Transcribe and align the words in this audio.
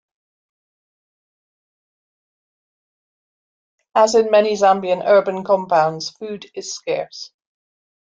As 3.93 4.15
in 4.15 4.31
many 4.31 4.53
Zambian 4.53 5.03
Urban 5.05 5.43
Compounds, 5.43 6.09
food 6.09 6.47
is 6.55 6.73
scarce. 6.73 7.29